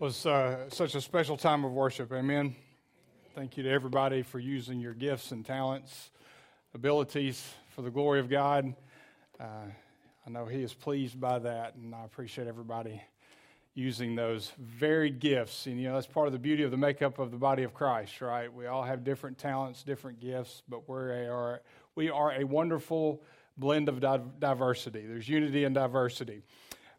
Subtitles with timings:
[0.00, 2.10] was uh, such a special time of worship.
[2.10, 2.56] Amen.
[3.34, 6.08] Thank you to everybody for using your gifts and talents,
[6.74, 8.74] abilities for the glory of God.
[9.38, 9.44] Uh,
[10.26, 13.02] I know He is pleased by that, and I appreciate everybody
[13.74, 15.66] using those varied gifts.
[15.66, 17.74] And, you know, that's part of the beauty of the makeup of the body of
[17.74, 18.50] Christ, right?
[18.50, 21.60] We all have different talents, different gifts, but we are,
[21.94, 23.22] we are a wonderful
[23.58, 24.00] blend of
[24.40, 25.04] diversity.
[25.04, 26.40] There's unity and diversity.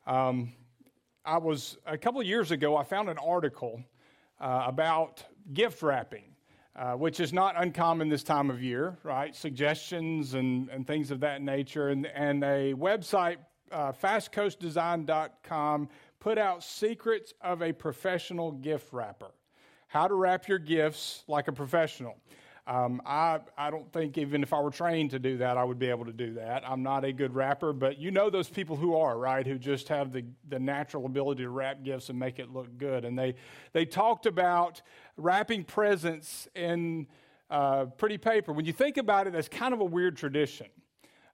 [0.06, 0.52] Um,
[1.24, 2.76] I was a couple of years ago.
[2.76, 3.84] I found an article
[4.40, 5.24] uh, about
[5.54, 6.24] gift wrapping,
[6.76, 9.36] uh, which is not uncommon this time of year, right?
[9.36, 13.38] Suggestions and, and things of that nature, and and a website,
[13.72, 19.30] uh, FastCoDesign.com, put out secrets of a professional gift wrapper.
[19.88, 22.18] How to wrap your gifts like a professional.
[22.68, 25.80] Um, I, I don't think even if I were trained to do that, I would
[25.80, 26.64] be able to do that.
[26.68, 29.46] I'm not a good wrapper, but you know those people who are, right?
[29.46, 33.04] Who just have the, the natural ability to wrap gifts and make it look good.
[33.04, 33.36] And they,
[33.74, 34.82] they talked about
[35.18, 37.08] wrapping presents in
[37.50, 38.54] uh, pretty paper.
[38.54, 40.68] When you think about it, that's kind of a weird tradition.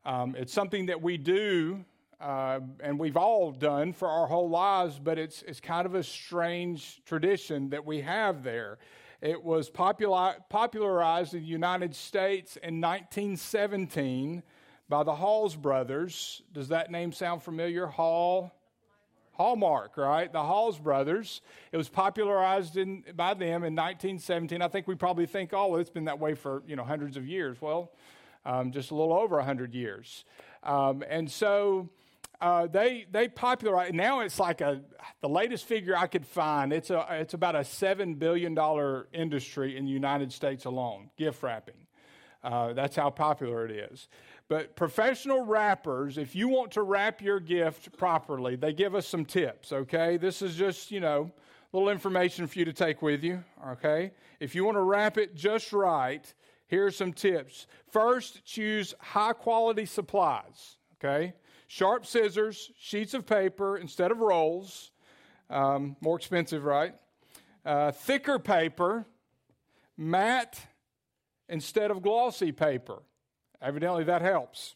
[0.06, 1.84] Um, it's something that we do
[2.20, 6.04] uh, and we've all done for our whole lives, but it's, it's kind of a
[6.04, 8.80] strange tradition that we have there.
[9.22, 14.44] It was popular, popularized in the United States in 1917
[14.88, 16.44] by the Halls brothers.
[16.54, 17.88] Does that name sound familiar?
[17.88, 18.54] Hall?
[19.32, 20.32] Hallmark, right?
[20.32, 21.42] The Halls brothers.
[21.72, 24.62] It was popularized in, by them in 1917.
[24.62, 27.18] I think we probably think, oh, well, it's been that way for you know hundreds
[27.18, 27.62] of years.
[27.62, 27.92] Well,
[28.46, 30.26] um, just a little over 100 years.
[30.64, 31.90] Um, and so
[32.40, 34.20] uh, they they popularize now.
[34.20, 34.82] It's like a
[35.22, 36.72] the latest figure I could find.
[36.72, 41.10] It's a it's about a seven billion dollar industry in the United States alone.
[41.18, 41.76] Gift wrapping.
[42.44, 44.08] Uh, that's how popular it is.
[44.48, 49.26] But professional wrappers, if you want to wrap your gift properly, they give us some
[49.26, 49.74] tips.
[49.74, 51.32] Okay, this is just you know
[51.74, 53.44] little information for you to take with you.
[53.70, 56.32] Okay, if you want to wrap it just right,
[56.68, 57.66] here are some tips.
[57.92, 60.78] First, choose high quality supplies.
[61.04, 61.34] Okay
[61.68, 64.92] sharp scissors, sheets of paper instead of rolls.
[65.50, 66.94] Um, more expensive, right?
[67.66, 69.06] Uh, thicker paper,
[69.96, 70.60] matte
[71.50, 73.02] instead of glossy paper.
[73.62, 74.76] Evidently, that helps.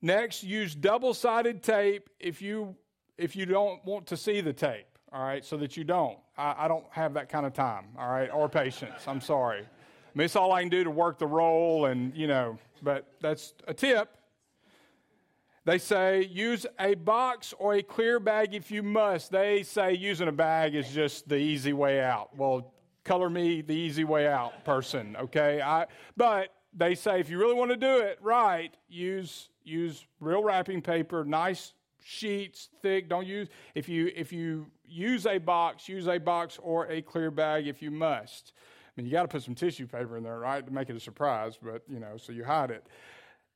[0.00, 2.76] Next, use double sided tape if you,
[3.16, 6.18] if you don't want to see the tape, all right, so that you don't.
[6.36, 9.02] I, I don't have that kind of time, all right, or patience.
[9.06, 9.60] I'm sorry.
[9.60, 13.06] I mean, it's all I can do to work the roll, and, you know, but
[13.20, 14.16] that's a tip.
[15.68, 19.30] They say use a box or a clear bag if you must.
[19.30, 22.34] They say using a bag is just the easy way out.
[22.34, 22.72] Well,
[23.04, 25.60] color me the easy way out person, okay?
[25.60, 25.84] I,
[26.16, 30.80] but they say if you really want to do it right, use use real wrapping
[30.80, 33.10] paper, nice sheets, thick.
[33.10, 37.30] Don't use if you if you use a box, use a box or a clear
[37.30, 38.54] bag if you must.
[38.56, 40.96] I mean, you got to put some tissue paper in there, right, to make it
[40.96, 42.86] a surprise, but you know, so you hide it.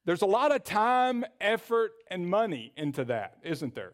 [0.04, 3.92] There's a lot of time, effort, and money into that, isn't there?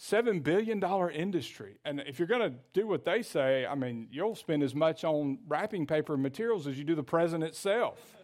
[0.00, 1.78] $7 billion industry.
[1.84, 5.04] And if you're going to do what they say, I mean, you'll spend as much
[5.04, 8.14] on wrapping paper and materials as you do the present itself.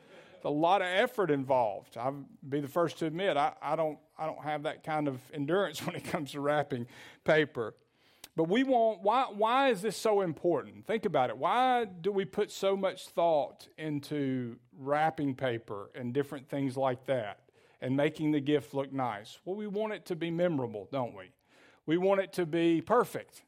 [0.46, 1.96] A lot of effort involved.
[1.96, 5.18] I'll be the first to admit, I, I, don't, I don't have that kind of
[5.32, 6.86] endurance when it comes to wrapping
[7.24, 7.74] paper.
[8.36, 10.86] But we want, why, why is this so important?
[10.86, 11.38] Think about it.
[11.38, 17.40] Why do we put so much thought into wrapping paper and different things like that
[17.80, 19.38] and making the gift look nice?
[19.44, 21.30] Well, we want it to be memorable, don't we?
[21.86, 23.42] We want it to be perfect.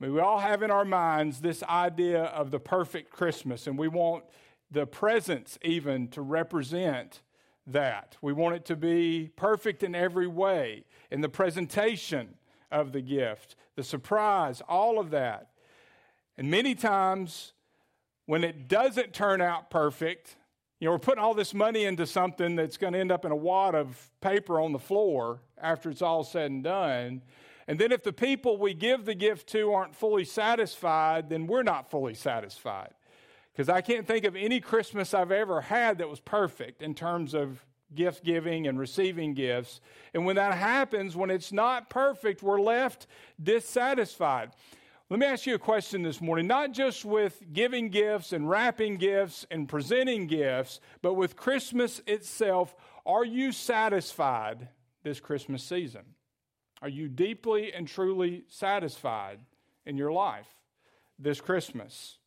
[0.00, 3.76] I mean, we all have in our minds this idea of the perfect Christmas, and
[3.76, 4.24] we want
[4.70, 7.20] the presents even to represent
[7.66, 8.16] that.
[8.22, 12.36] We want it to be perfect in every way in the presentation
[12.70, 15.50] of the gift, the surprise, all of that.
[16.36, 17.52] And many times,
[18.26, 20.36] when it doesn't turn out perfect,
[20.78, 23.32] you know, we're putting all this money into something that's going to end up in
[23.32, 27.22] a wad of paper on the floor after it's all said and done.
[27.68, 31.62] And then if the people we give the gift to aren't fully satisfied, then we're
[31.62, 32.94] not fully satisfied.
[33.52, 37.34] Because I can't think of any Christmas I've ever had that was perfect in terms
[37.34, 37.64] of
[37.94, 39.80] gift giving and receiving gifts.
[40.14, 43.06] And when that happens, when it's not perfect, we're left
[43.42, 44.50] dissatisfied.
[45.10, 48.96] Let me ask you a question this morning, not just with giving gifts and wrapping
[48.96, 52.76] gifts and presenting gifts, but with Christmas itself.
[53.04, 54.68] Are you satisfied
[55.02, 56.02] this Christmas season?
[56.80, 59.40] Are you deeply and truly satisfied
[59.84, 60.46] in your life
[61.18, 62.18] this Christmas?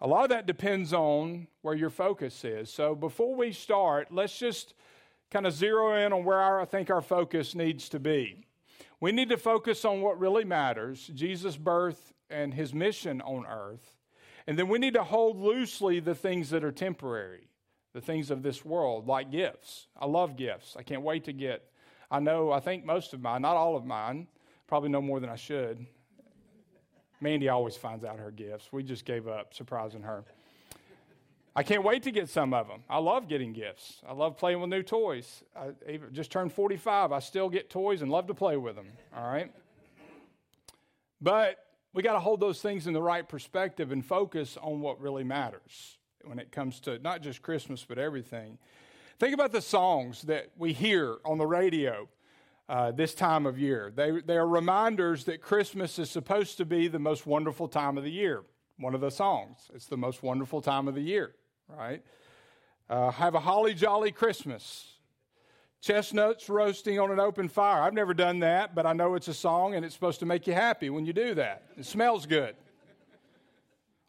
[0.00, 2.72] A lot of that depends on where your focus is.
[2.72, 4.74] So before we start, let's just
[5.32, 8.44] kind of zero in on where I think our focus needs to be.
[9.00, 13.96] We need to focus on what really matters Jesus' birth and his mission on earth.
[14.46, 17.48] And then we need to hold loosely the things that are temporary,
[17.94, 19.86] the things of this world, like gifts.
[19.98, 20.76] I love gifts.
[20.78, 21.64] I can't wait to get.
[22.10, 24.26] I know, I think most of mine, not all of mine,
[24.66, 25.86] probably no more than I should.
[27.22, 28.70] Mandy always finds out her gifts.
[28.70, 30.24] We just gave up surprising her.
[31.54, 32.82] I can't wait to get some of them.
[32.88, 34.00] I love getting gifts.
[34.08, 35.44] I love playing with new toys.
[35.54, 37.12] I just turned 45.
[37.12, 38.86] I still get toys and love to play with them.
[39.14, 39.52] All right?
[41.20, 41.58] But
[41.92, 45.24] we got to hold those things in the right perspective and focus on what really
[45.24, 48.56] matters when it comes to not just Christmas, but everything.
[49.18, 52.08] Think about the songs that we hear on the radio
[52.66, 53.92] uh, this time of year.
[53.94, 58.04] They, they are reminders that Christmas is supposed to be the most wonderful time of
[58.04, 58.42] the year.
[58.78, 59.70] One of the songs.
[59.74, 61.34] It's the most wonderful time of the year
[61.68, 62.02] right?
[62.88, 64.88] Uh, have a holly jolly Christmas.
[65.80, 67.82] Chestnuts roasting on an open fire.
[67.82, 70.46] I've never done that, but I know it's a song and it's supposed to make
[70.46, 71.64] you happy when you do that.
[71.76, 72.54] It smells good.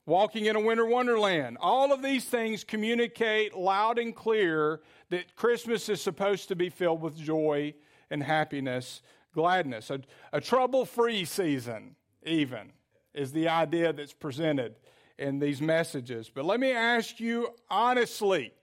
[0.05, 1.57] Walking in a winter wonderland.
[1.61, 7.01] All of these things communicate loud and clear that Christmas is supposed to be filled
[7.01, 7.73] with joy
[8.11, 9.01] and happiness,
[9.33, 9.89] gladness.
[9.89, 10.01] A,
[10.33, 12.73] a trouble free season, even,
[13.13, 14.75] is the idea that's presented
[15.17, 16.29] in these messages.
[16.33, 18.53] But let me ask you honestly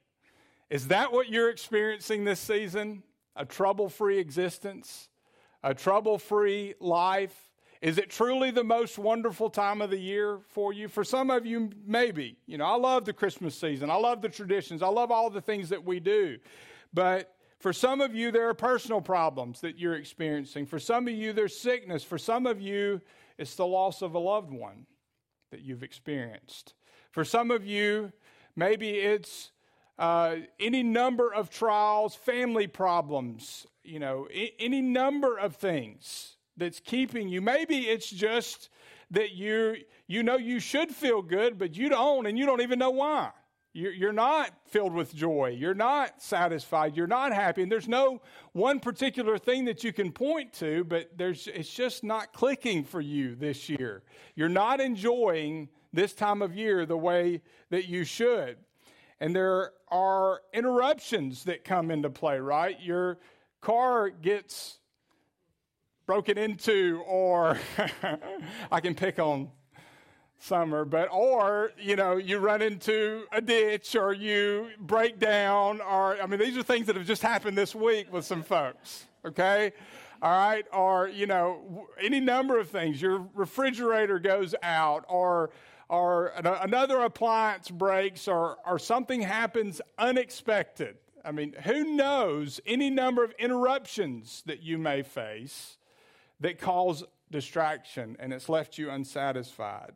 [0.71, 3.03] is that what you're experiencing this season?
[3.35, 5.09] A trouble free existence?
[5.65, 7.35] A trouble free life?
[7.83, 10.87] Is it truly the most wonderful time of the year for you?
[10.87, 12.37] For some of you, maybe.
[12.47, 13.91] You know, I love the Christmas season.
[13.91, 14.81] I love the traditions.
[14.81, 16.39] I love all the things that we do.
[16.95, 20.67] But for some of you, there are personal problems that you're experiencing.
[20.67, 22.05] For some of you, there's sickness.
[22.05, 23.01] For some of you,
[23.39, 24.87] it's the loss of a loved one
[25.51, 26.75] that you've experienced.
[27.11, 28.13] For some of you,
[28.57, 29.51] maybe it's
[29.99, 36.81] uh, any number of trials, family problems, you know, I- any number of things that's
[36.81, 37.41] keeping you.
[37.41, 38.71] Maybe it's just
[39.11, 39.77] that you
[40.07, 43.31] you know you should feel good, but you don't, and you don't even know why.
[43.73, 45.57] You're not filled with joy.
[45.57, 46.97] You're not satisfied.
[46.97, 47.63] You're not happy.
[47.63, 48.21] And there's no
[48.53, 53.01] one particular thing that you can point to, but there's, it's just not clicking for
[53.01, 54.03] you this year.
[54.35, 58.57] You're not enjoying this time of year the way that you should.
[59.21, 62.81] And there are interruptions that come into play, right?
[62.81, 63.19] Your
[63.61, 64.79] car gets
[66.07, 67.57] broken into, or
[68.73, 69.51] I can pick on
[70.41, 76.21] summer, but or you know you run into a ditch or you break down or
[76.21, 79.07] I mean these are things that have just happened this week with some folks.
[79.25, 79.73] Okay,
[80.23, 83.01] all right, or you know any number of things.
[83.01, 85.51] Your refrigerator goes out, or
[85.89, 90.97] or another appliance breaks, or or something happens unexpected.
[91.23, 95.77] I mean, who knows any number of interruptions that you may face
[96.41, 99.93] that cause distraction and it's left you unsatisfied.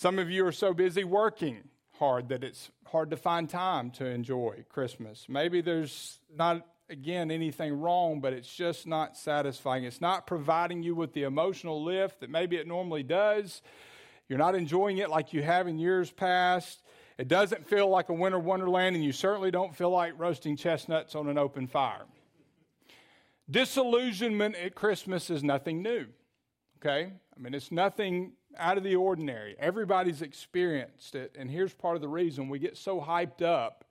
[0.00, 1.58] Some of you are so busy working
[1.98, 5.26] hard that it's hard to find time to enjoy Christmas.
[5.28, 9.82] Maybe there's not, again, anything wrong, but it's just not satisfying.
[9.82, 13.60] It's not providing you with the emotional lift that maybe it normally does.
[14.28, 16.80] You're not enjoying it like you have in years past.
[17.18, 21.16] It doesn't feel like a winter wonderland, and you certainly don't feel like roasting chestnuts
[21.16, 22.04] on an open fire.
[23.50, 26.06] Disillusionment at Christmas is nothing new.
[26.78, 27.12] Okay?
[27.36, 29.56] I mean, it's nothing out of the ordinary.
[29.58, 31.34] Everybody's experienced it.
[31.38, 33.84] And here's part of the reason we get so hyped up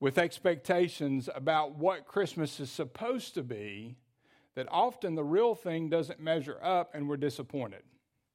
[0.00, 3.96] with expectations about what Christmas is supposed to be
[4.54, 7.82] that often the real thing doesn't measure up and we're disappointed.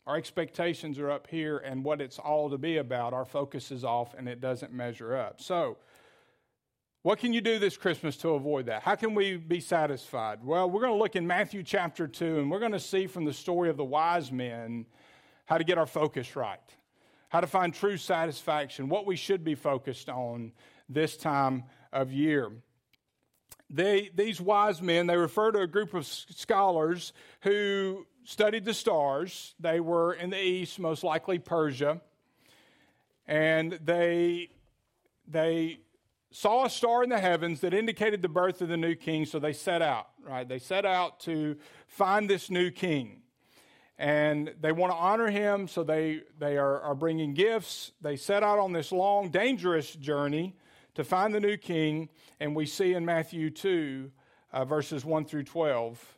[0.06, 3.84] Our expectations are up here and what it's all to be about, our focus is
[3.84, 5.42] off and it doesn't measure up.
[5.42, 5.78] So,
[7.04, 8.82] what can you do this Christmas to avoid that?
[8.82, 10.44] How can we be satisfied?
[10.44, 13.26] Well, we're going to look in Matthew chapter 2 and we're going to see from
[13.26, 14.86] the story of the wise men
[15.46, 16.60] how to get our focus right,
[17.30, 20.52] how to find true satisfaction, what we should be focused on
[20.90, 21.64] this time
[21.94, 22.52] of year.
[23.70, 29.56] They, these wise men, they refer to a group of scholars who studied the stars.
[29.60, 32.02] They were in the east, most likely Persia.
[33.26, 34.50] And they,
[35.28, 35.80] they
[36.32, 39.40] saw a star in the heavens that indicated the birth of the new king, so
[39.40, 40.48] they set out, right?
[40.48, 41.58] They set out to
[41.88, 43.22] find this new king
[43.98, 47.92] and they want to honor him, so they, they are, are bringing gifts.
[48.02, 50.56] They set out on this long, dangerous journey
[50.96, 54.12] to find the new king, and we see in Matthew 2,
[54.54, 56.18] uh, verses 1 through 12,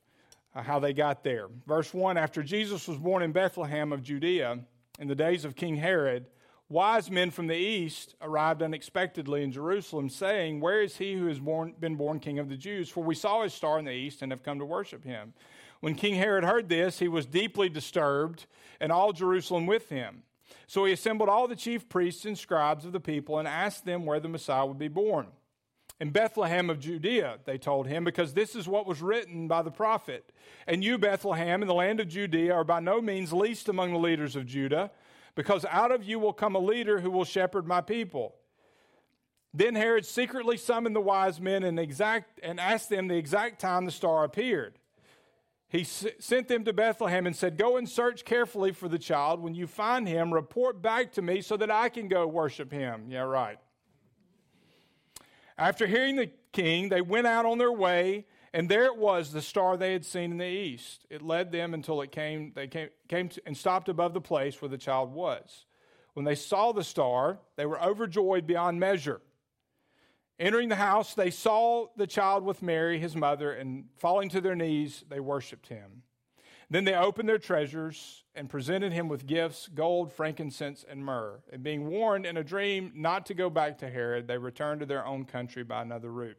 [0.55, 1.47] uh, how they got there.
[1.65, 4.59] Verse 1 After Jesus was born in Bethlehem of Judea
[4.99, 6.27] in the days of King Herod,
[6.69, 11.39] wise men from the east arrived unexpectedly in Jerusalem, saying, Where is he who has
[11.39, 12.89] born, been born king of the Jews?
[12.89, 15.33] For we saw his star in the east and have come to worship him.
[15.81, 18.45] When King Herod heard this, he was deeply disturbed,
[18.79, 20.23] and all Jerusalem with him.
[20.67, 24.05] So he assembled all the chief priests and scribes of the people and asked them
[24.05, 25.27] where the Messiah would be born.
[25.99, 29.71] In Bethlehem of Judea, they told him, because this is what was written by the
[29.71, 30.31] prophet.
[30.65, 33.99] And you, Bethlehem, in the land of Judea, are by no means least among the
[33.99, 34.91] leaders of Judah,
[35.39, 38.35] because out of you will come a leader who will shepherd my people.
[39.53, 43.85] Then Herod secretly summoned the wise men and, exact, and asked them the exact time
[43.85, 44.79] the star appeared
[45.69, 49.39] he sent them to Bethlehem and said, Go and search carefully for the child.
[49.39, 53.05] When you find him, report back to me so that I can go worship him.
[53.07, 53.59] Yeah, right.
[55.59, 59.41] After hearing the king, they went out on their way, and there it was, the
[59.41, 61.05] star they had seen in the east.
[61.09, 64.61] It led them until it came, they came, came to, and stopped above the place
[64.61, 65.65] where the child was.
[66.13, 69.21] When they saw the star, they were overjoyed beyond measure.
[70.39, 74.55] Entering the house, they saw the child with Mary, his mother, and falling to their
[74.55, 76.03] knees, they worshiped him.
[76.69, 81.41] Then they opened their treasures and presented him with gifts gold, frankincense, and myrrh.
[81.51, 84.85] And being warned in a dream not to go back to Herod, they returned to
[84.85, 86.37] their own country by another route.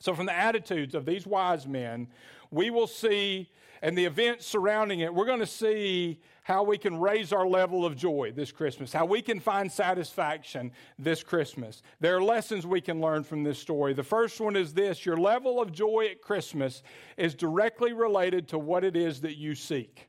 [0.00, 2.08] So, from the attitudes of these wise men,
[2.50, 3.50] we will see,
[3.82, 7.84] and the events surrounding it, we're going to see how we can raise our level
[7.84, 11.82] of joy this Christmas, how we can find satisfaction this Christmas.
[12.00, 13.92] There are lessons we can learn from this story.
[13.92, 16.82] The first one is this your level of joy at Christmas
[17.18, 20.08] is directly related to what it is that you seek.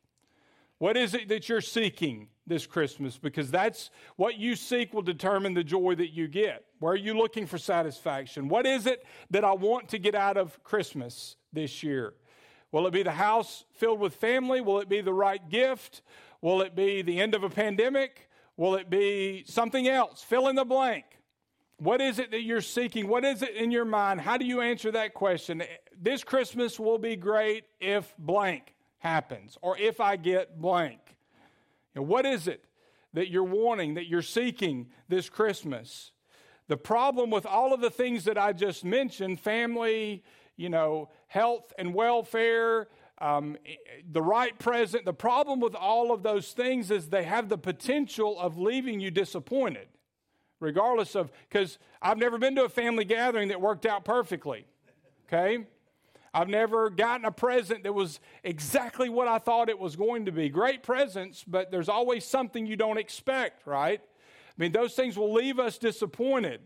[0.77, 3.17] What is it that you're seeking this Christmas?
[3.17, 6.65] Because that's what you seek will determine the joy that you get.
[6.79, 8.49] Where are you looking for satisfaction?
[8.49, 12.13] What is it that I want to get out of Christmas this year?
[12.73, 14.59] Will it be the house filled with family?
[14.59, 16.01] Will it be the right gift?
[16.41, 18.29] Will it be the end of a pandemic?
[18.57, 20.21] Will it be something else?
[20.21, 21.05] Fill in the blank.
[21.77, 23.07] What is it that you're seeking?
[23.07, 24.19] What is it in your mind?
[24.19, 25.63] How do you answer that question?
[25.99, 30.99] This Christmas will be great if blank happens or if I get blank.
[31.93, 32.65] You know, what is it
[33.13, 36.11] that you're wanting, that you're seeking this Christmas?
[36.67, 40.23] The problem with all of the things that I just mentioned family,
[40.55, 43.57] you know, health and welfare, um,
[44.09, 45.05] the right present.
[45.05, 49.11] The problem with all of those things is they have the potential of leaving you
[49.11, 49.87] disappointed,
[50.59, 54.65] regardless of, because I've never been to a family gathering that worked out perfectly,
[55.27, 55.65] okay?
[56.33, 60.31] I've never gotten a present that was exactly what I thought it was going to
[60.31, 60.47] be.
[60.49, 63.99] Great presents, but there's always something you don't expect, right?
[64.01, 66.61] I mean, those things will leave us disappointed.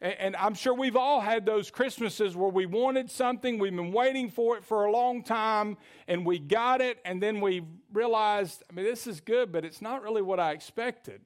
[0.00, 4.28] And I'm sure we've all had those Christmases where we wanted something, we've been waiting
[4.28, 7.62] for it for a long time, and we got it, and then we
[7.94, 11.22] realized, I mean, this is good, but it's not really what I expected.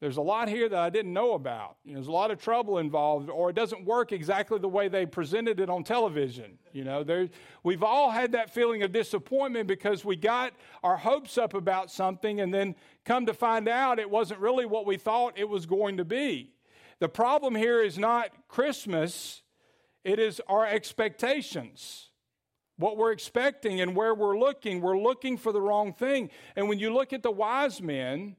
[0.00, 1.76] There's a lot here that I didn't know about.
[1.84, 4.88] You know, there's a lot of trouble involved, or it doesn't work exactly the way
[4.88, 6.58] they presented it on television.
[6.72, 7.28] You know, there,
[7.62, 12.40] we've all had that feeling of disappointment because we got our hopes up about something,
[12.40, 15.98] and then come to find out it wasn't really what we thought it was going
[15.98, 16.54] to be.
[16.98, 19.42] The problem here is not Christmas,
[20.02, 22.06] it is our expectations.
[22.78, 26.30] What we're expecting and where we're looking, we're looking for the wrong thing.
[26.56, 28.36] And when you look at the wise men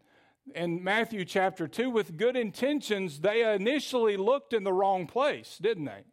[0.55, 5.85] in Matthew chapter 2 with good intentions, they initially looked in the wrong place, didn't
[5.85, 6.03] they?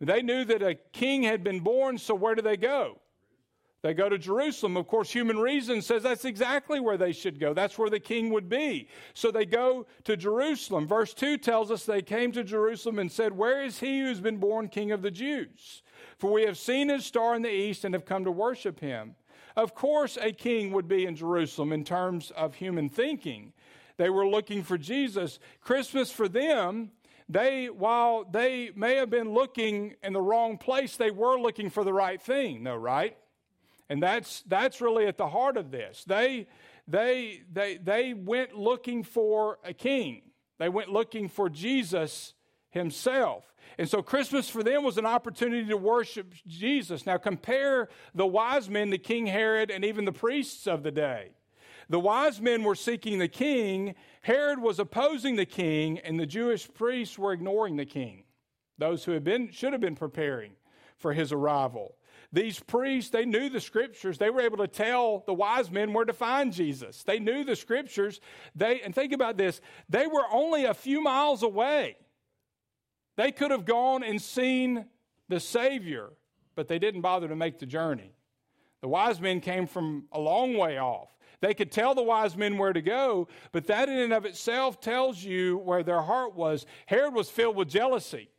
[0.00, 3.00] They knew that a king had been born, so where do they go?
[3.84, 4.78] They go to Jerusalem.
[4.78, 7.52] Of course, human reason says that's exactly where they should go.
[7.52, 8.88] That's where the king would be.
[9.12, 10.88] So they go to Jerusalem.
[10.88, 14.38] Verse 2 tells us they came to Jerusalem and said, Where is he who's been
[14.38, 15.82] born king of the Jews?
[16.16, 19.16] For we have seen his star in the east and have come to worship him.
[19.56, 23.52] Of course, a king would be in Jerusalem in terms of human thinking.
[23.96, 25.38] They were looking for Jesus.
[25.60, 26.90] Christmas for them,
[27.28, 31.84] they, while they may have been looking in the wrong place, they were looking for
[31.84, 33.16] the right thing, though, right?
[33.88, 36.04] And that's, that's really at the heart of this.
[36.04, 36.48] They,
[36.88, 40.22] they, they, they went looking for a king,
[40.58, 42.34] they went looking for Jesus
[42.70, 43.53] himself.
[43.78, 47.06] And so Christmas for them was an opportunity to worship Jesus.
[47.06, 51.30] Now compare the wise men to King Herod and even the priests of the day.
[51.88, 56.72] The wise men were seeking the king, Herod was opposing the king, and the Jewish
[56.72, 58.24] priests were ignoring the king.
[58.78, 60.52] Those who had been should have been preparing
[60.96, 61.96] for his arrival.
[62.32, 64.18] These priests, they knew the scriptures.
[64.18, 67.04] They were able to tell the wise men where to find Jesus.
[67.04, 68.20] They knew the scriptures.
[68.56, 71.96] They and think about this, they were only a few miles away.
[73.16, 74.86] They could have gone and seen
[75.28, 76.10] the Savior,
[76.54, 78.12] but they didn't bother to make the journey.
[78.80, 81.08] The wise men came from a long way off.
[81.40, 84.80] They could tell the wise men where to go, but that in and of itself
[84.80, 86.66] tells you where their heart was.
[86.86, 88.30] Herod was filled with jealousy.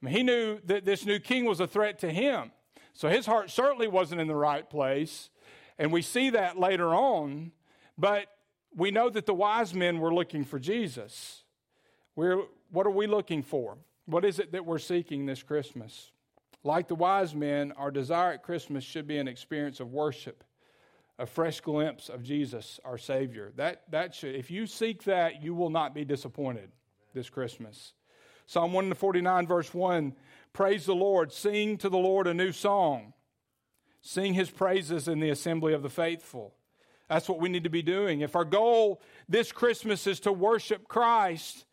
[0.00, 2.52] I mean, he knew that this new king was a threat to him.
[2.94, 5.30] So his heart certainly wasn't in the right place.
[5.78, 7.52] And we see that later on.
[7.96, 8.26] But
[8.74, 11.44] we know that the wise men were looking for Jesus.
[12.16, 13.78] We're, what are we looking for?
[14.06, 16.10] What is it that we're seeking this Christmas?
[16.64, 20.44] Like the wise men, our desire at Christmas should be an experience of worship,
[21.18, 23.52] a fresh glimpse of Jesus, our Savior.
[23.56, 26.70] That, that should, if you seek that, you will not be disappointed
[27.14, 27.94] this Christmas.
[28.46, 30.14] Psalm 149, verse 1
[30.52, 33.14] Praise the Lord, sing to the Lord a new song,
[34.02, 36.54] sing his praises in the assembly of the faithful.
[37.08, 38.20] That's what we need to be doing.
[38.20, 41.64] If our goal this Christmas is to worship Christ,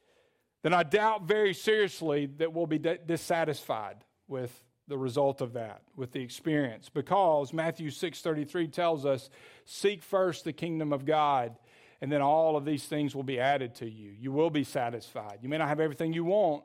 [0.62, 6.12] then I doubt very seriously that we'll be dissatisfied with the result of that, with
[6.12, 6.90] the experience.
[6.90, 9.30] Because Matthew 6:33 tells us,
[9.66, 11.58] "Seek first the kingdom of God,
[12.02, 14.12] and then all of these things will be added to you.
[14.12, 15.40] You will be satisfied.
[15.42, 16.64] You may not have everything you want,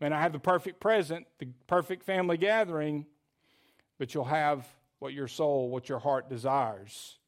[0.00, 3.06] may not have the perfect present, the perfect family gathering,
[3.98, 4.66] but you'll have
[5.00, 7.18] what your soul, what your heart desires."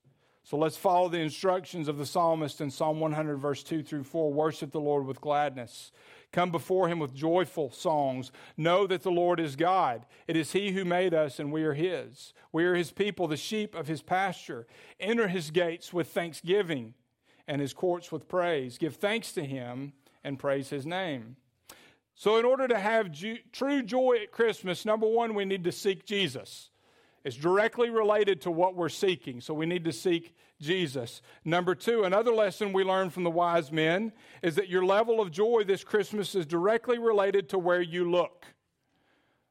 [0.50, 4.32] So let's follow the instructions of the psalmist in Psalm 100, verse 2 through 4.
[4.32, 5.92] Worship the Lord with gladness.
[6.32, 8.32] Come before him with joyful songs.
[8.56, 10.06] Know that the Lord is God.
[10.26, 12.34] It is he who made us, and we are his.
[12.50, 14.66] We are his people, the sheep of his pasture.
[14.98, 16.94] Enter his gates with thanksgiving
[17.46, 18.76] and his courts with praise.
[18.76, 19.92] Give thanks to him
[20.24, 21.36] and praise his name.
[22.16, 25.70] So, in order to have ju- true joy at Christmas, number one, we need to
[25.70, 26.70] seek Jesus.
[27.24, 31.20] It's directly related to what we're seeking, so we need to seek Jesus.
[31.44, 34.12] Number two, another lesson we learned from the wise men
[34.42, 38.46] is that your level of joy this Christmas is directly related to where you look.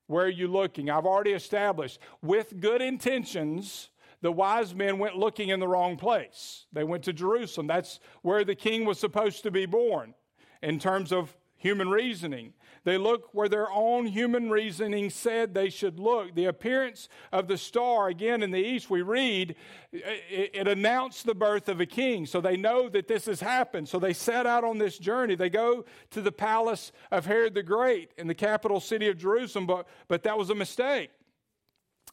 [0.08, 0.90] Where are you looking?
[0.90, 3.90] I've already established with good intentions,
[4.22, 6.66] the wise men went looking in the wrong place.
[6.74, 7.68] They went to Jerusalem.
[7.68, 10.16] That's where the king was supposed to be born
[10.62, 12.54] in terms of human reasoning.
[12.86, 16.34] They look where their own human reasoning said they should look.
[16.34, 19.56] The appearance of the star, again in the east, we read,
[19.92, 22.26] it, it, announced the birth of a king.
[22.26, 23.90] So they know that this has happened.
[23.90, 25.36] So they set out on this journey.
[25.36, 29.68] They go to the palace of Herod the Great in the capital city of Jerusalem,
[29.68, 31.12] but, but that was a mistake.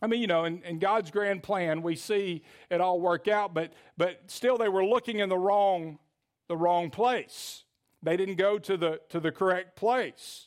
[0.03, 3.55] I mean, you know, in, in God's grand plan, we see it all work out,
[3.55, 5.99] but, but still they were looking in the wrong,
[6.49, 7.62] the wrong place.
[8.07, 10.47] They didn't go to the, to the correct place.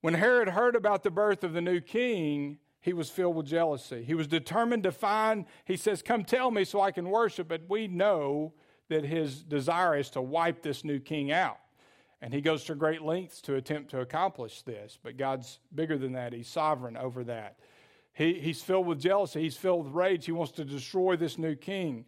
[0.00, 4.02] When Herod heard about the birth of the new king, he was filled with jealousy.
[4.02, 7.46] He was determined to find, he says, Come tell me so I can worship.
[7.46, 8.52] But we know
[8.88, 11.58] that his desire is to wipe this new king out.
[12.20, 14.98] And he goes to great lengths to attempt to accomplish this.
[15.00, 17.60] But God's bigger than that, He's sovereign over that.
[18.12, 20.26] He, he's filled with jealousy, He's filled with rage.
[20.26, 22.06] He wants to destroy this new king.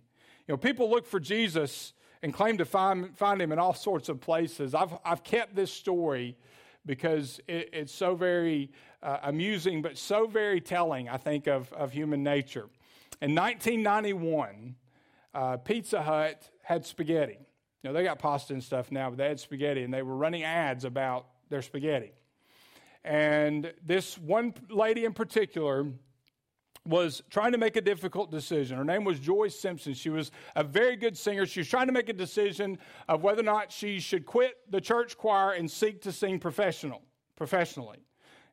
[0.49, 4.09] You know, people look for Jesus and claim to find, find him in all sorts
[4.09, 4.75] of places.
[4.75, 6.37] I've, I've kept this story
[6.85, 8.71] because it, it's so very
[9.03, 12.69] uh, amusing, but so very telling, I think, of, of human nature.
[13.21, 14.75] In 1991,
[15.35, 17.39] uh, Pizza Hut had spaghetti.
[17.83, 20.17] You know, they got pasta and stuff now, but they had spaghetti, and they were
[20.17, 22.13] running ads about their spaghetti.
[23.05, 25.87] And this one lady in particular
[26.89, 28.79] was trying to make a difficult decision.
[28.79, 29.95] Her name was Joyce Simpson.
[29.95, 31.45] She was a very good singer.
[31.45, 34.81] She was trying to make a decision of whether or not she should quit the
[34.81, 37.03] church choir and seek to sing professional,
[37.37, 37.99] professionally.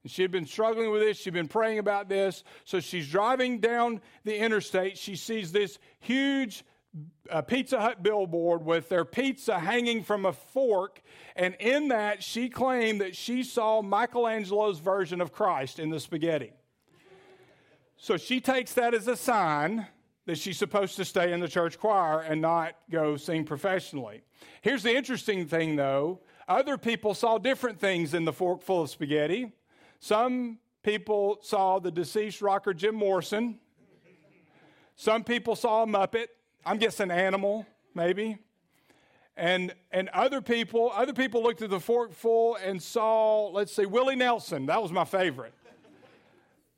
[0.04, 1.18] And she had been struggling with this.
[1.18, 2.44] She'd been praying about this.
[2.66, 4.98] So she's driving down the interstate.
[4.98, 6.66] She sees this huge
[7.30, 11.02] uh, Pizza Hut billboard with their pizza hanging from a fork.
[11.36, 16.54] And in that, she claimed that she saw Michelangelo's version of Christ in the spaghetti.
[18.06, 19.88] So she takes that as a sign
[20.28, 24.22] that she's supposed to stay in the church choir and not go sing professionally.
[24.62, 28.92] Here's the interesting thing, though other people saw different things in the fork full of
[28.92, 29.54] spaghetti.
[30.00, 33.58] Some people saw the deceased rocker Jim Morrison.
[34.96, 36.28] Some people saw a Muppet.
[36.64, 37.66] I'm guessing animal,
[37.96, 38.38] maybe.
[39.36, 43.88] And, and other people, other people looked at the fork full and saw, let's see,
[43.88, 44.68] Willie Nelson.
[44.68, 45.56] That was my favorite.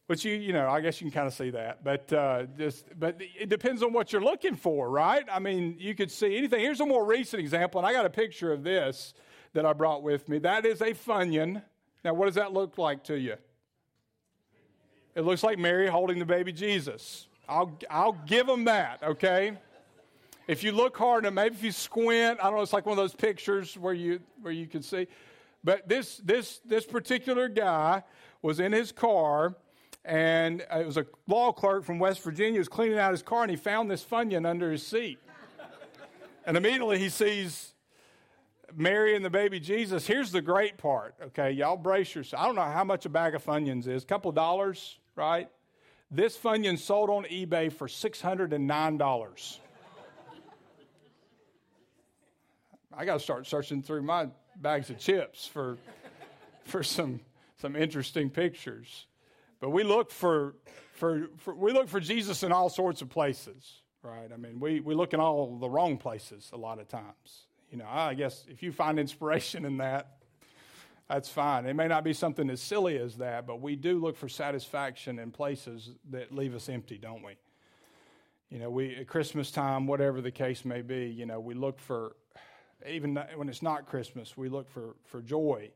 [0.07, 1.83] But you, you know, I guess you can kind of see that.
[1.83, 5.25] But uh, just, but it depends on what you're looking for, right?
[5.29, 6.61] I mean, you could see anything.
[6.61, 9.13] Here's a more recent example, and I got a picture of this
[9.53, 10.39] that I brought with me.
[10.39, 11.61] That is a Funyun.
[12.05, 13.35] Now, what does that look like to you?
[15.13, 17.27] It looks like Mary holding the baby Jesus.
[17.49, 19.57] I'll, I'll give them that, okay?
[20.47, 22.97] If you look hard, and maybe if you squint, I don't know, it's like one
[22.97, 25.07] of those pictures where you where you can see.
[25.63, 28.03] But this this this particular guy
[28.41, 29.55] was in his car
[30.07, 33.21] and uh, it was a law clerk from West Virginia who was cleaning out his
[33.21, 35.19] car, and he found this Funyun under his seat.
[36.45, 37.73] and immediately he sees
[38.73, 40.07] Mary and the baby Jesus.
[40.07, 41.51] Here's the great part, okay?
[41.51, 42.41] Y'all brace yourself.
[42.41, 45.49] I don't know how much a bag of Funyuns is, a couple dollars, right?
[46.09, 49.57] This Funyun sold on eBay for $609.
[52.93, 55.77] I got to start searching through my bags of chips for,
[56.63, 57.19] for some,
[57.57, 59.06] some interesting pictures.
[59.59, 60.55] But we look for,
[60.93, 64.31] for, for, we look for Jesus in all sorts of places, right?
[64.31, 67.47] I mean, we, we look in all the wrong places a lot of times.
[67.71, 70.17] You know, I guess if you find inspiration in that,
[71.09, 71.65] that's fine.
[71.65, 75.19] It may not be something as silly as that, but we do look for satisfaction
[75.19, 77.37] in places that leave us empty, don't we?
[78.49, 81.79] You know, we at Christmas time, whatever the case may be, you know, we look
[81.79, 82.15] for
[82.87, 85.71] even when it's not Christmas, we look for, for joy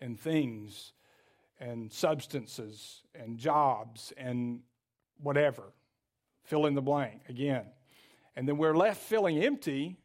[0.00, 0.92] and things
[1.60, 4.60] and substances and jobs and
[5.20, 5.64] whatever.
[6.44, 7.64] Fill in the blank again.
[8.36, 9.98] And then we're left feeling empty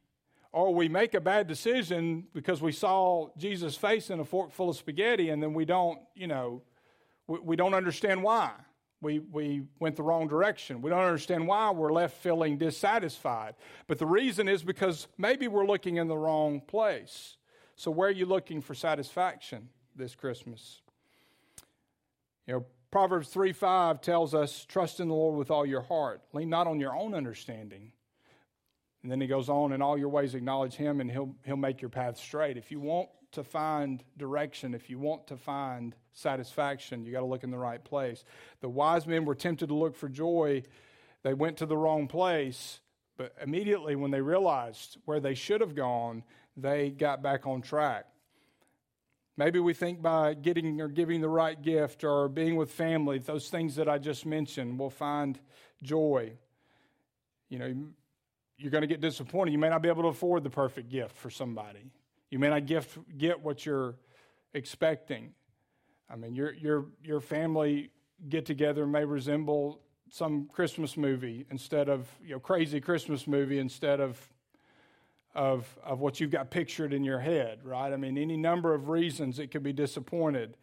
[0.52, 4.70] or we make a bad decision because we saw Jesus' face in a fork full
[4.70, 6.62] of spaghetti and then we don't, you know,
[7.28, 8.52] we, we, don't understand why.
[9.02, 10.82] We, we went the wrong direction.
[10.82, 13.56] We don't understand why we're left feeling dissatisfied.
[13.88, 17.38] But the reason is because maybe we're looking in the wrong place.
[17.76, 20.83] So, where are you looking for satisfaction this Christmas?
[22.48, 26.22] You know, Proverbs 3 5 tells us, Trust in the Lord with all your heart.
[26.34, 27.94] Lean not on your own understanding
[29.04, 31.82] and then he goes on, in all your ways acknowledge him, and he'll, he'll make
[31.82, 32.56] your path straight.
[32.56, 37.26] If you want to find direction, if you want to find satisfaction, you got to
[37.26, 38.24] look in the right place.
[38.62, 40.64] The wise men were tempted to look for joy.
[41.22, 42.80] They went to the wrong place,
[43.18, 46.24] but immediately when they realized where they should have gone,
[46.56, 48.06] they got back on track.
[49.36, 53.50] Maybe we think by getting or giving the right gift or being with family, those
[53.50, 55.40] things that I just mentioned, we'll find
[55.82, 56.34] joy.
[57.50, 57.76] You know,
[58.58, 59.52] you're going to get disappointed.
[59.52, 61.92] You may not be able to afford the perfect gift for somebody.
[62.30, 63.96] You may not gift, get what you're
[64.54, 65.34] expecting.
[66.10, 67.90] I mean, your, your, your family
[68.30, 74.00] get together may resemble some Christmas movie instead of, you know, crazy Christmas movie instead
[74.00, 74.33] of,
[75.36, 77.92] of, of what you've got pictured in your head, right?
[77.92, 80.58] I mean, any number of reasons it could be disappointed.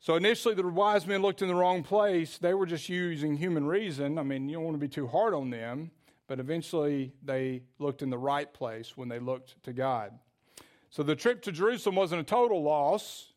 [0.00, 2.38] So initially, the wise men looked in the wrong place.
[2.38, 4.18] They were just using human reason.
[4.18, 5.90] I mean, you don't want to be too hard on them
[6.26, 10.12] but eventually they looked in the right place when they looked to God.
[10.90, 13.32] So the trip to Jerusalem wasn't a total loss.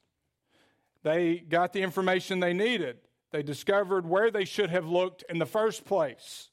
[1.03, 2.97] They got the information they needed.
[3.31, 6.48] They discovered where they should have looked in the first place.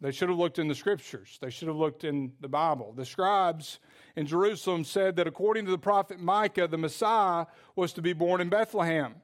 [0.00, 1.38] They should have looked in the scriptures.
[1.40, 2.92] They should have looked in the Bible.
[2.92, 3.78] The scribes
[4.16, 8.40] in Jerusalem said that according to the prophet Micah, the Messiah was to be born
[8.40, 9.14] in Bethlehem.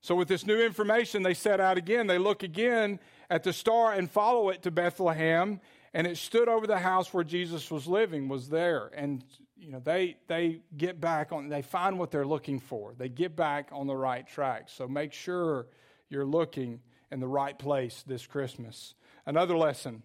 [0.00, 2.06] So, with this new information, they set out again.
[2.06, 5.60] They look again at the star and follow it to Bethlehem.
[5.94, 8.90] And it stood over the house where Jesus was living, was there.
[8.94, 9.24] And,
[9.56, 12.94] you know, they, they get back on, they find what they're looking for.
[12.98, 14.68] They get back on the right track.
[14.68, 15.68] So make sure
[16.10, 16.80] you're looking
[17.10, 18.94] in the right place this Christmas.
[19.26, 20.02] Another lesson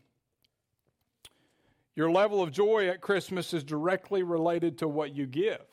[1.95, 5.65] your level of joy at Christmas is directly related to what you give.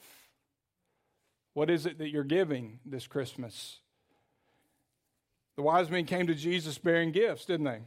[1.55, 3.79] What is it that you're giving this Christmas?
[5.55, 7.83] The wise men came to Jesus bearing gifts, didn't they?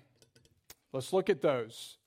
[0.94, 1.98] Let's look at those.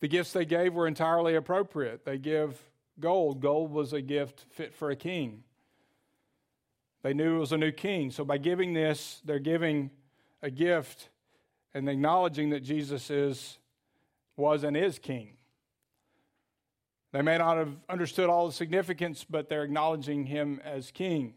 [0.00, 2.04] The gifts they gave were entirely appropriate.
[2.04, 2.60] They give
[2.98, 3.40] gold.
[3.40, 5.44] Gold was a gift fit for a king.
[7.02, 8.10] They knew it was a new king.
[8.10, 9.90] So by giving this, they're giving
[10.42, 11.10] a gift
[11.76, 13.58] and acknowledging that Jesus is
[14.34, 15.34] was and is king.
[17.12, 21.34] They may not have understood all the significance, but they're acknowledging him as king.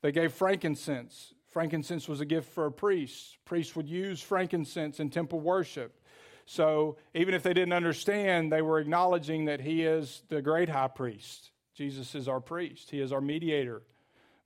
[0.00, 1.34] They gave frankincense.
[1.48, 3.38] Frankincense was a gift for a priest.
[3.44, 6.00] Priests would use frankincense in temple worship.
[6.46, 10.88] So even if they didn't understand, they were acknowledging that he is the great high
[10.88, 11.50] priest.
[11.74, 13.82] Jesus is our priest, he is our mediator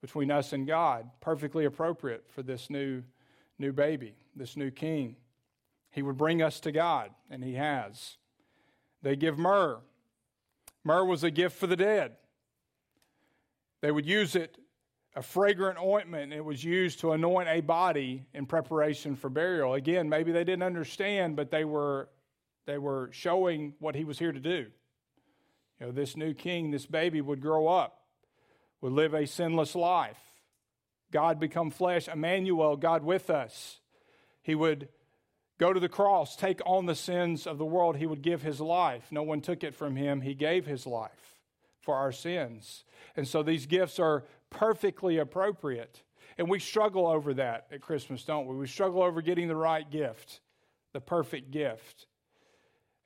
[0.01, 3.03] between us and God, perfectly appropriate for this new,
[3.59, 5.17] new baby, this new king.
[5.97, 8.19] He would bring us to God, and he has.
[9.03, 9.79] They give myrrh.
[10.85, 12.13] Myrrh was a gift for the dead.
[13.81, 14.59] They would use it
[15.17, 16.35] a fragrant ointment.
[16.35, 19.73] It was used to anoint a body in preparation for burial.
[19.73, 22.11] Again, maybe they didn't understand, but they were,
[22.67, 24.67] they were showing what he was here to do.
[25.81, 28.03] You know, this new king, this baby would grow up,
[28.83, 30.19] would live a sinless life.
[31.11, 33.81] God become flesh, Emmanuel, God with us.
[34.43, 34.91] He would
[35.59, 37.97] go to the cross, take on the sins of the world.
[37.97, 39.07] He would give his life.
[39.11, 41.37] No one took it from him, he gave his life
[41.81, 42.85] for our sins.
[43.17, 46.03] And so these gifts are perfectly appropriate.
[46.37, 48.57] And we struggle over that at Christmas, don't we?
[48.57, 50.41] We struggle over getting the right gift,
[50.93, 52.07] the perfect gift.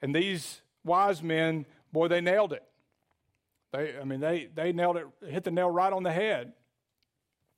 [0.03, 2.65] And these wise men, boy, they nailed it.
[3.73, 6.55] They, I mean, they, they nailed it, hit the nail right on the head.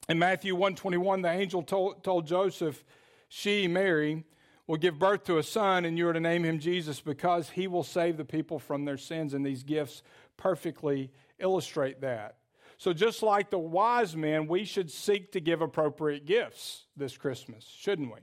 [0.08, 2.84] In Matthew 121, the angel told, told Joseph,
[3.28, 4.24] she, Mary,
[4.72, 7.66] will give birth to a son, and you are to name him Jesus because he
[7.66, 9.34] will save the people from their sins.
[9.34, 10.02] And these gifts
[10.38, 12.36] perfectly illustrate that.
[12.78, 17.66] So, just like the wise men, we should seek to give appropriate gifts this Christmas,
[17.66, 18.20] shouldn't we?
[18.20, 18.22] I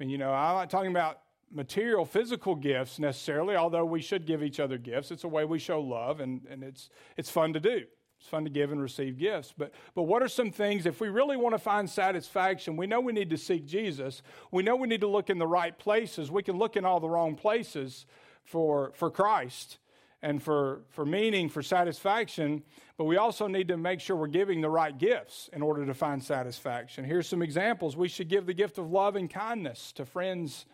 [0.00, 1.20] mean, you know, I'm not talking about
[1.52, 5.12] material, physical gifts necessarily, although we should give each other gifts.
[5.12, 7.84] It's a way we show love, and, and it's, it's fun to do.
[8.26, 9.54] It's fun to give and receive gifts.
[9.56, 12.98] But, but what are some things, if we really want to find satisfaction, we know
[12.98, 14.20] we need to seek Jesus.
[14.50, 16.28] We know we need to look in the right places.
[16.28, 18.04] We can look in all the wrong places
[18.42, 19.78] for, for Christ
[20.22, 22.64] and for, for meaning, for satisfaction,
[22.96, 25.94] but we also need to make sure we're giving the right gifts in order to
[25.94, 27.04] find satisfaction.
[27.04, 27.96] Here's some examples.
[27.96, 30.66] We should give the gift of love and kindness to friends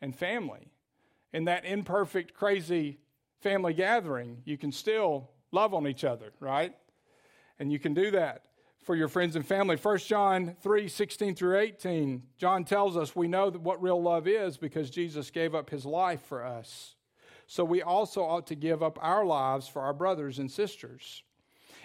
[0.00, 0.72] and family.
[1.32, 2.98] In that imperfect, crazy
[3.42, 6.74] family gathering, you can still love on each other, right?
[7.58, 8.46] And you can do that
[8.82, 9.76] for your friends and family.
[9.76, 14.56] 1 John 3 16 through 18, John tells us we know what real love is
[14.56, 16.94] because Jesus gave up his life for us.
[17.46, 21.22] So we also ought to give up our lives for our brothers and sisters.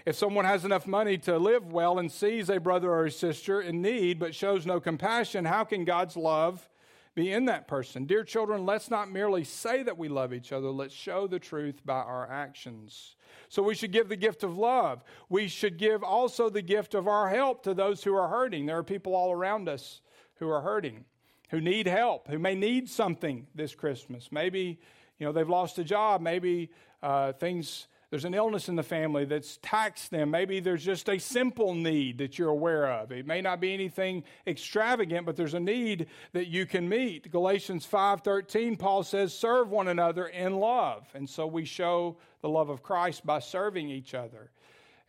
[0.06, 3.62] If someone has enough money to live well and sees a brother or a sister
[3.62, 6.68] in need but shows no compassion, how can God's love
[7.16, 8.06] be in that person?
[8.06, 11.86] Dear children, let's not merely say that we love each other, let's show the truth
[11.86, 13.16] by our actions.
[13.50, 15.04] So we should give the gift of love.
[15.30, 18.66] We should give also the gift of our help to those who are hurting.
[18.66, 20.02] There are people all around us
[20.36, 21.06] who are hurting,
[21.50, 24.32] who need help, who may need something this Christmas.
[24.32, 24.80] Maybe
[25.22, 26.20] you know, they've lost a job.
[26.20, 26.72] Maybe
[27.04, 30.32] uh, things, there's an illness in the family that's taxed them.
[30.32, 33.14] Maybe there's just a simple need that you're aware of.
[33.14, 37.32] It may not be anything extravagant, but there's a need that you can meet.
[37.32, 42.70] Galatians 5:13, Paul says, "Serve one another in love." And so we show the love
[42.70, 44.52] of Christ by serving each other.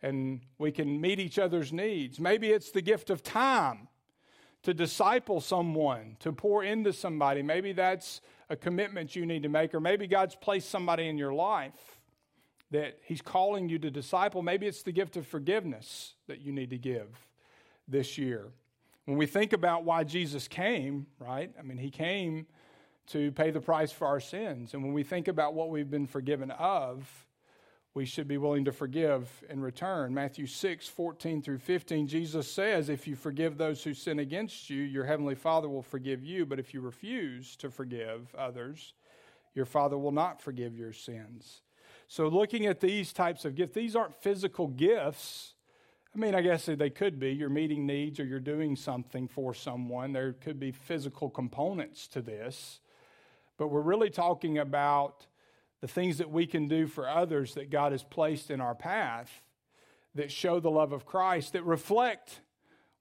[0.01, 2.21] And we can meet each other's needs.
[2.21, 3.89] Maybe it's the gift of time
[4.61, 7.41] to disciple someone, to pour into somebody.
[7.41, 11.33] Maybe that's a commitment you need to make, or maybe God's placed somebody in your
[11.33, 11.92] life
[12.73, 14.41] that He's calling you to disciple.
[14.41, 17.07] Maybe it's the gift of forgiveness that you need to give
[17.87, 18.47] this year.
[19.05, 21.51] When we think about why Jesus came, right?
[21.57, 22.47] I mean, He came
[23.07, 24.73] to pay the price for our sins.
[24.73, 27.25] And when we think about what we've been forgiven of,
[27.93, 30.13] we should be willing to forgive in return.
[30.13, 34.81] Matthew 6, 14 through 15, Jesus says, If you forgive those who sin against you,
[34.81, 36.45] your heavenly Father will forgive you.
[36.45, 38.93] But if you refuse to forgive others,
[39.53, 41.61] your Father will not forgive your sins.
[42.13, 45.55] So, looking at these types of gifts, these aren't physical gifts.
[46.13, 47.31] I mean, I guess they could be.
[47.31, 50.13] You're meeting needs or you're doing something for someone.
[50.13, 52.81] There could be physical components to this.
[53.57, 55.25] But we're really talking about
[55.81, 59.41] the things that we can do for others that God has placed in our path
[60.13, 62.41] that show the love of Christ, that reflect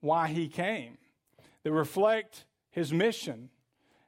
[0.01, 0.97] why He came,
[1.65, 3.51] that reflect His mission.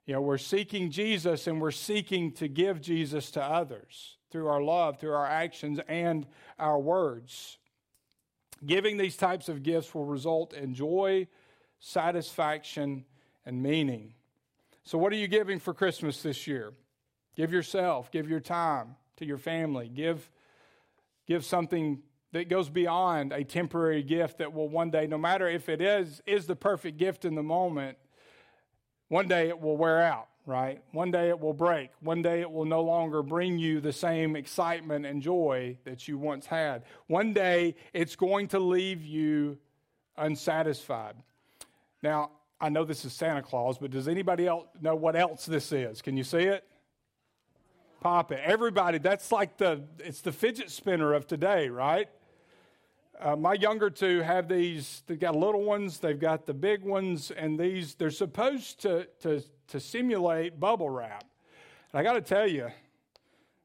[0.06, 4.60] You know, we're seeking Jesus and we're seeking to give Jesus to others through our
[4.60, 6.26] love, through our actions, and
[6.58, 7.56] our words.
[8.66, 11.28] Giving these types of gifts will result in joy,
[11.78, 13.04] satisfaction,
[13.46, 14.14] and meaning.
[14.82, 16.72] So, what are you giving for Christmas this year?
[17.36, 20.28] Give yourself, give your time to your family, give,
[21.28, 25.68] give something that goes beyond a temporary gift that will one day, no matter if
[25.68, 27.98] it is, is the perfect gift in the moment,
[29.06, 30.82] one day it will wear out, right?
[30.92, 31.90] One day it will break.
[32.00, 36.18] One day it will no longer bring you the same excitement and joy that you
[36.18, 36.84] once had.
[37.06, 39.58] One day it's going to leave you
[40.16, 41.14] unsatisfied.
[42.02, 42.30] Now,
[42.60, 46.02] I know this is Santa Claus, but does anybody else know what else this is?
[46.02, 46.64] Can you see it?
[48.00, 48.40] Pop it.
[48.44, 52.08] Everybody, that's like the, it's the fidget spinner of today, right?
[53.20, 57.30] Uh, my younger two have these, they've got little ones, they've got the big ones,
[57.30, 61.24] and these, they're supposed to, to, to simulate bubble wrap.
[61.92, 62.68] And I got to tell you,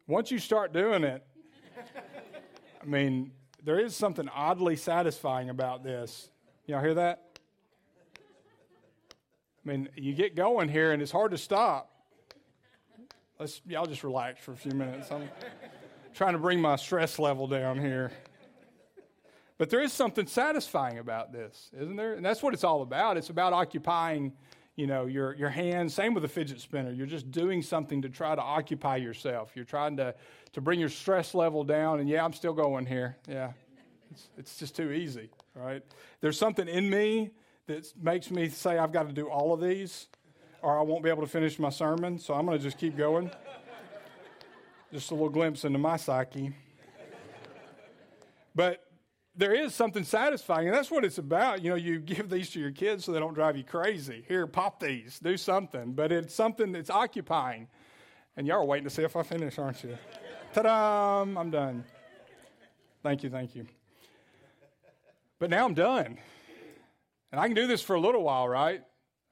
[0.08, 1.26] once you start doing it,
[2.82, 3.32] I mean,
[3.64, 6.30] there is something oddly satisfying about this.
[6.66, 7.40] Y'all hear that?
[9.66, 11.92] I mean, you get going here and it's hard to stop.
[13.40, 15.12] Let's y'all just relax for a few minutes.
[15.12, 15.30] I'm
[16.14, 18.12] trying to bring my stress level down here.
[19.60, 22.14] But there is something satisfying about this, isn't there?
[22.14, 23.18] And that's what it's all about.
[23.18, 24.32] It's about occupying,
[24.78, 25.94] you know, your, your hands.
[25.94, 26.92] Same with a fidget spinner.
[26.92, 29.52] You're just doing something to try to occupy yourself.
[29.56, 30.16] You're trying to,
[30.54, 32.00] to bring your stress level down.
[32.00, 33.18] And yeah, I'm still going here.
[33.28, 33.52] Yeah.
[34.12, 35.84] It's, it's just too easy, right?
[36.22, 37.32] There's something in me
[37.68, 40.08] that makes me say I've got to do all of these
[40.62, 42.18] or I won't be able to finish my sermon.
[42.18, 43.30] So I'm going to just keep going.
[44.94, 46.54] just a little glimpse into my psyche.
[48.56, 48.89] But
[49.40, 51.64] there is something satisfying, and that's what it's about.
[51.64, 54.24] You know, you give these to your kids so they don't drive you crazy.
[54.28, 55.94] Here, pop these, do something.
[55.94, 57.68] But it's something that's occupying.
[58.36, 59.98] And y'all are waiting to see if I finish, aren't you?
[60.54, 61.22] Ta da!
[61.22, 61.86] I'm done.
[63.02, 63.66] Thank you, thank you.
[65.40, 66.18] But now I'm done.
[67.32, 68.82] And I can do this for a little while, right?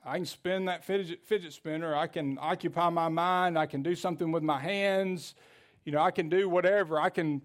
[0.05, 1.93] I can spin that fidget, fidget spinner.
[1.93, 3.59] I can occupy my mind.
[3.59, 5.35] I can do something with my hands.
[5.83, 6.97] You know, I can do whatever.
[6.97, 7.41] I can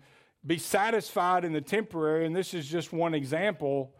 [0.46, 2.26] be satisfied in the temporary.
[2.26, 3.94] And this is just one example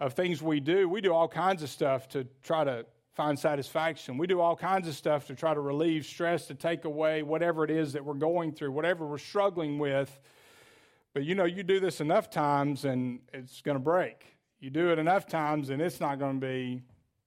[0.00, 0.88] of things we do.
[0.88, 4.18] We do all kinds of stuff to try to find satisfaction.
[4.18, 7.64] We do all kinds of stuff to try to relieve stress, to take away whatever
[7.64, 10.20] it is that we're going through, whatever we're struggling with.
[11.14, 14.36] But you know, you do this enough times and it's going to break.
[14.60, 16.82] You do it enough times and it's not going to be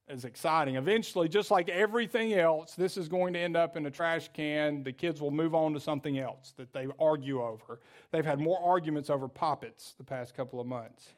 [0.09, 0.75] as exciting.
[0.75, 4.83] Eventually, just like everything else, this is going to end up in a trash can.
[4.83, 7.79] The kids will move on to something else that they argue over.
[8.11, 11.13] They've had more arguments over Pop Its the past couple of months.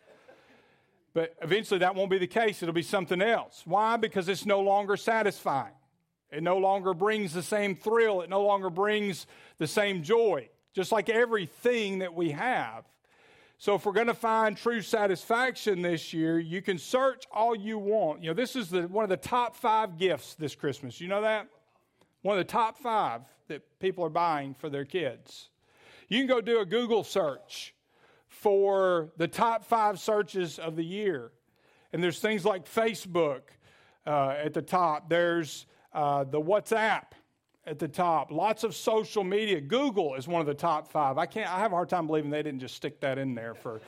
[1.14, 2.62] But eventually, that won't be the case.
[2.62, 3.64] It'll be something else.
[3.66, 3.98] Why?
[3.98, 5.74] Because it's no longer satisfying.
[6.32, 8.22] It no longer brings the same thrill.
[8.22, 9.28] It no longer brings
[9.58, 10.50] the same joy.
[10.74, 12.86] Just like everything that we have.
[13.62, 17.78] So, if we're going to find true satisfaction this year, you can search all you
[17.78, 18.24] want.
[18.24, 21.00] You know, this is the, one of the top five gifts this Christmas.
[21.00, 21.48] You know that?
[22.24, 25.50] One of the top five that people are buying for their kids.
[26.08, 27.76] You can go do a Google search
[28.28, 31.32] for the top five searches of the year.
[31.94, 33.42] And there's things like Facebook
[34.08, 37.12] uh, at the top, there's uh, the WhatsApp
[37.66, 39.62] at the top, lots of social media.
[39.62, 41.18] Google is one of the top five.
[41.18, 43.54] I can't, I have a hard time believing they didn't just stick that in there
[43.54, 43.82] for,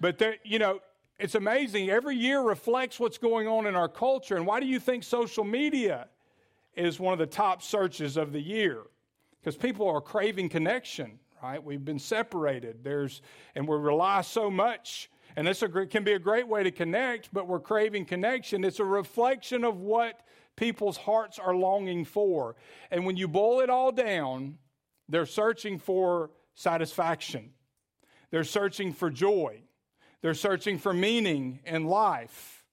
[0.00, 0.80] but there, you know,
[1.18, 1.90] it's amazing.
[1.90, 4.36] Every year reflects what's going on in our culture.
[4.36, 6.08] And why do you think social media
[6.74, 8.82] is one of the top searches of the year?
[9.40, 11.62] Because people are craving connection right?
[11.62, 12.84] We've been separated.
[12.84, 13.20] There's,
[13.54, 15.10] and we rely so much.
[15.34, 18.64] And this can be a great way to connect, but we're craving connection.
[18.64, 20.20] It's a reflection of what
[20.56, 22.56] people's hearts are longing for.
[22.90, 24.58] And when you boil it all down,
[25.08, 27.50] they're searching for satisfaction,
[28.30, 29.62] they're searching for joy,
[30.20, 32.64] they're searching for meaning in life.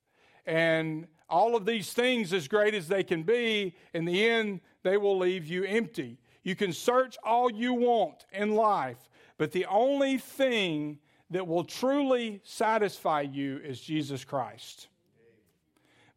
[0.46, 4.98] And all of these things, as great as they can be, in the end, they
[4.98, 6.18] will leave you empty.
[6.44, 12.42] You can search all you want in life, but the only thing that will truly
[12.44, 14.88] satisfy you is Jesus Christ.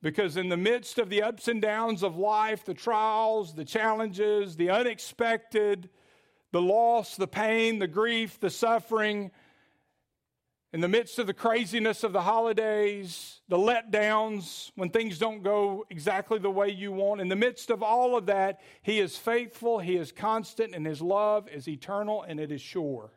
[0.03, 4.57] Because in the midst of the ups and downs of life, the trials, the challenges,
[4.57, 5.89] the unexpected,
[6.51, 9.31] the loss, the pain, the grief, the suffering,
[10.73, 15.85] in the midst of the craziness of the holidays, the letdowns, when things don't go
[15.91, 19.81] exactly the way you want, in the midst of all of that, He is faithful,
[19.81, 23.11] He is constant, and His love is eternal and it is sure.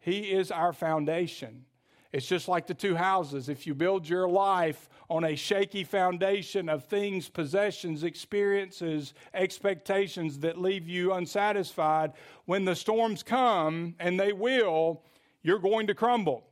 [0.00, 1.66] He is our foundation.
[2.12, 3.48] It's just like the two houses.
[3.48, 10.58] If you build your life on a shaky foundation of things, possessions, experiences, expectations that
[10.58, 12.12] leave you unsatisfied,
[12.44, 15.02] when the storms come, and they will,
[15.42, 16.44] you're going to crumble.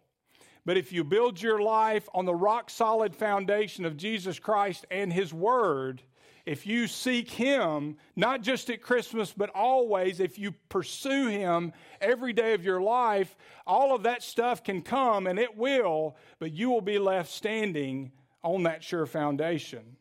[0.64, 5.12] But if you build your life on the rock solid foundation of Jesus Christ and
[5.12, 6.02] His Word,
[6.46, 12.32] if you seek Him, not just at Christmas, but always, if you pursue Him every
[12.32, 16.70] day of your life, all of that stuff can come and it will, but you
[16.70, 19.96] will be left standing on that sure foundation.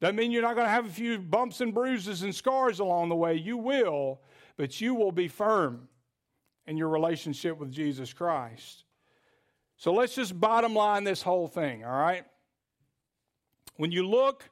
[0.00, 3.08] Doesn't mean you're not going to have a few bumps and bruises and scars along
[3.08, 3.34] the way.
[3.34, 4.20] You will,
[4.56, 5.88] but you will be firm
[6.66, 8.84] in your relationship with Jesus Christ.
[9.76, 12.24] So let's just bottom line this whole thing, all right?
[13.76, 14.48] When you look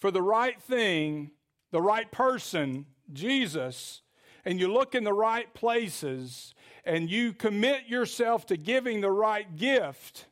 [0.00, 1.30] for the right thing,
[1.70, 4.02] the right person, Jesus,
[4.44, 6.54] and you look in the right places,
[6.84, 10.26] and you commit yourself to giving the right gift,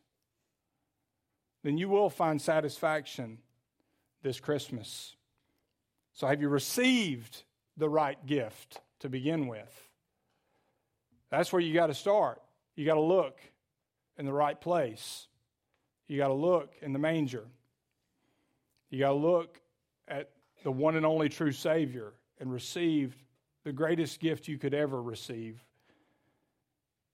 [1.62, 3.38] then you will find satisfaction
[4.22, 5.16] this Christmas.
[6.12, 7.44] So, have you received
[7.76, 9.88] the right gift to begin with?
[11.30, 12.42] That's where you got to start.
[12.76, 13.40] You got to look
[14.18, 15.26] in the right place.
[16.06, 17.44] You got to look in the manger.
[18.92, 19.60] You got to look
[20.06, 20.30] at
[20.62, 23.16] the one and only true Savior and receive
[23.64, 25.60] the greatest gift you could ever receive.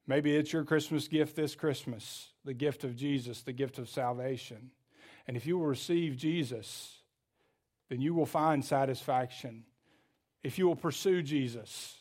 [0.06, 4.72] Maybe it's your Christmas gift this Christmas, the gift of Jesus, the gift of salvation.
[5.26, 6.98] And if you will receive Jesus,
[7.88, 9.64] then you will find satisfaction.
[10.42, 11.94] If you will pursue Jesus,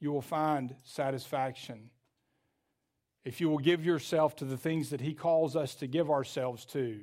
[0.00, 1.90] you will find satisfaction
[3.26, 6.64] if you will give yourself to the things that He calls us to give ourselves
[6.66, 7.00] to,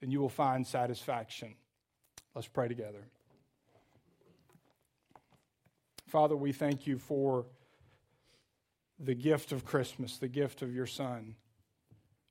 [0.00, 1.54] then you will find satisfaction.
[2.34, 3.04] Let's pray together.
[6.06, 7.46] Father, we thank you for
[8.98, 11.34] the gift of Christmas, the gift of your Son.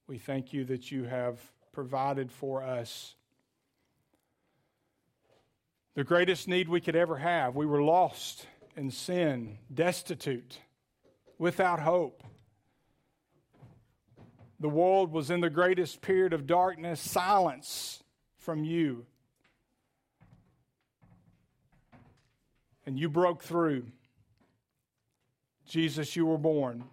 [0.07, 1.39] We thank you that you have
[1.71, 3.15] provided for us
[5.95, 7.55] the greatest need we could ever have.
[7.55, 8.45] We were lost
[8.75, 10.59] in sin, destitute,
[11.39, 12.23] without hope.
[14.59, 18.03] The world was in the greatest period of darkness, silence
[18.37, 19.05] from you.
[22.85, 23.85] And you broke through.
[25.65, 26.85] Jesus, you were born.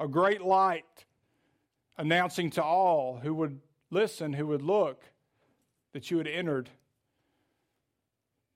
[0.00, 1.04] A great light
[1.98, 3.60] announcing to all who would
[3.90, 5.02] listen, who would look,
[5.92, 6.70] that you had entered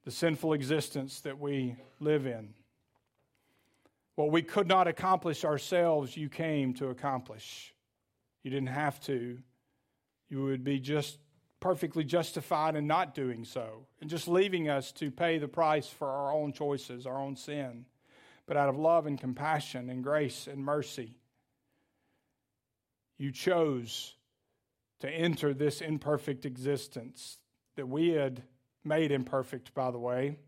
[0.04, 2.54] the sinful existence that we live in.
[4.14, 7.74] What we could not accomplish ourselves, you came to accomplish.
[8.46, 9.38] You didn't have to.
[10.28, 11.18] You would be just
[11.58, 16.08] perfectly justified in not doing so and just leaving us to pay the price for
[16.08, 17.86] our own choices, our own sin.
[18.46, 21.16] But out of love and compassion and grace and mercy,
[23.18, 24.14] you chose
[25.00, 27.38] to enter this imperfect existence
[27.74, 28.44] that we had
[28.84, 30.38] made imperfect, by the way,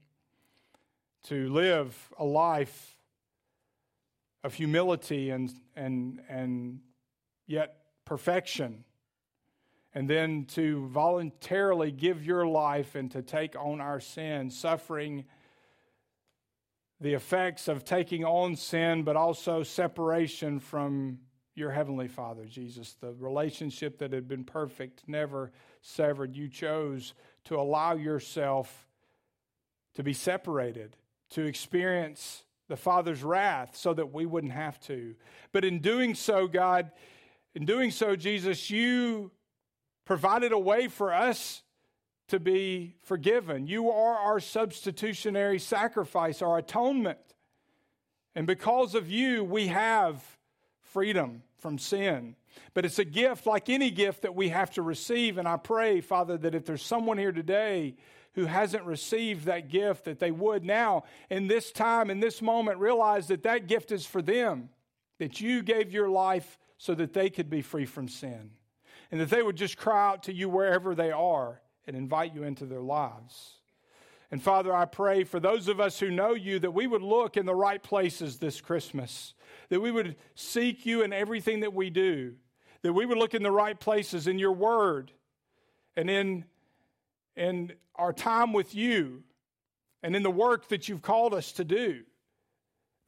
[1.24, 2.96] to live a life
[4.44, 6.78] of humility and, and, and
[7.48, 7.77] yet
[8.08, 8.84] perfection,
[9.92, 15.26] and then to voluntarily give your life and to take on our sin, suffering
[17.02, 21.18] the effects of taking on sin, but also separation from
[21.54, 22.96] your heavenly Father, Jesus.
[22.98, 25.52] The relationship that had been perfect, never
[25.82, 26.34] severed.
[26.34, 27.12] You chose
[27.44, 28.88] to allow yourself
[29.96, 30.96] to be separated,
[31.30, 35.14] to experience the Father's wrath so that we wouldn't have to.
[35.52, 36.90] But in doing so, God,
[37.54, 39.30] in doing so, Jesus, you
[40.04, 41.62] provided a way for us
[42.28, 43.66] to be forgiven.
[43.66, 47.18] You are our substitutionary sacrifice, our atonement.
[48.34, 50.22] And because of you, we have
[50.80, 52.36] freedom from sin.
[52.74, 55.38] But it's a gift like any gift that we have to receive.
[55.38, 57.96] And I pray, Father, that if there's someone here today
[58.34, 62.78] who hasn't received that gift, that they would now, in this time, in this moment,
[62.78, 64.68] realize that that gift is for them,
[65.18, 68.52] that you gave your life so that they could be free from sin.
[69.10, 72.44] And that they would just cry out to you wherever they are and invite you
[72.44, 73.54] into their lives.
[74.30, 77.36] And Father, I pray for those of us who know you that we would look
[77.36, 79.34] in the right places this Christmas,
[79.70, 82.34] that we would seek you in everything that we do,
[82.82, 85.10] that we would look in the right places in your word
[85.96, 86.44] and in,
[87.36, 89.22] in our time with you
[90.02, 92.02] and in the work that you've called us to do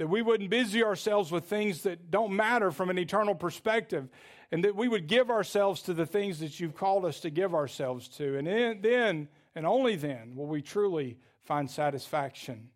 [0.01, 4.09] that we wouldn't busy ourselves with things that don't matter from an eternal perspective,
[4.51, 7.55] and that we would give ourselves to the things that you've called us to give
[7.55, 8.39] ourselves to.
[8.39, 8.47] And
[8.83, 12.71] then, and only then, will we truly find satisfaction.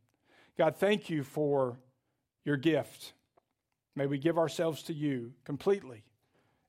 [0.59, 1.79] God, thank you for
[2.45, 3.15] your gift.
[3.97, 6.05] May we give ourselves to you completely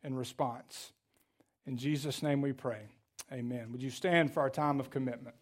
[0.06, 0.94] in response.
[1.68, 2.84] In Jesus' name we pray.
[3.30, 3.74] Amen.
[3.74, 5.36] Would you stand for our time of commitment?